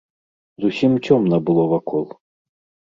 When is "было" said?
1.51-1.63